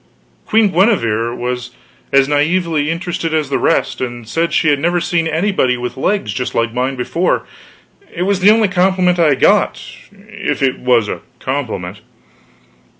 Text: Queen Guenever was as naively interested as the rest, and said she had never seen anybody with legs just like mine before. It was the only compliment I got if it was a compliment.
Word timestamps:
Queen 0.47 0.69
Guenever 0.71 1.35
was 1.35 1.69
as 2.11 2.27
naively 2.27 2.89
interested 2.89 3.35
as 3.35 3.51
the 3.51 3.59
rest, 3.59 4.01
and 4.01 4.27
said 4.27 4.51
she 4.51 4.69
had 4.69 4.79
never 4.79 4.99
seen 4.99 5.27
anybody 5.27 5.77
with 5.77 5.95
legs 5.95 6.33
just 6.33 6.55
like 6.55 6.73
mine 6.73 6.95
before. 6.95 7.45
It 8.11 8.23
was 8.23 8.39
the 8.39 8.49
only 8.49 8.67
compliment 8.67 9.19
I 9.19 9.35
got 9.35 9.79
if 10.11 10.63
it 10.63 10.79
was 10.79 11.07
a 11.07 11.21
compliment. 11.39 12.01